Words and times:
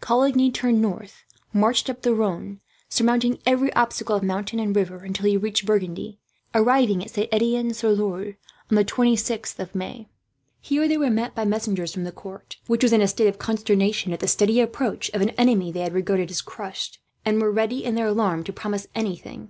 Coligny 0.00 0.50
turned 0.50 0.80
north, 0.80 1.22
marched 1.52 1.90
up 1.90 2.00
the 2.00 2.14
Rhone, 2.14 2.60
surmounting 2.88 3.38
every 3.44 3.70
obstacle 3.74 4.16
of 4.16 4.22
mountain 4.22 4.58
and 4.58 4.74
river; 4.74 5.04
until 5.04 5.26
he 5.26 5.36
reached 5.36 5.66
Burgundy, 5.66 6.18
arriving 6.54 7.04
at 7.04 7.10
Saint 7.10 7.28
Etienne 7.30 7.74
sur 7.74 7.90
Loire 7.90 8.38
on 8.70 8.76
the 8.76 8.86
26th 8.86 9.58
of 9.58 9.74
May. 9.74 10.08
Here 10.62 10.88
they 10.88 10.96
were 10.96 11.10
met 11.10 11.34
by 11.34 11.44
messengers 11.44 11.92
from 11.92 12.04
the 12.04 12.10
court, 12.12 12.56
which 12.68 12.82
was 12.82 12.94
in 12.94 13.02
a 13.02 13.06
state 13.06 13.26
of 13.28 13.38
consternation 13.38 14.14
at 14.14 14.20
the 14.20 14.28
steady 14.28 14.60
approach 14.62 15.10
of 15.12 15.20
an 15.20 15.28
enemy 15.36 15.70
they 15.70 15.80
had 15.82 15.92
regarded 15.92 16.30
as 16.30 16.40
crushed; 16.40 16.98
and 17.26 17.38
were 17.42 17.52
ready, 17.52 17.84
in 17.84 17.94
their 17.94 18.06
alarm, 18.06 18.44
to 18.44 18.52
promise 18.54 18.86
anything. 18.94 19.40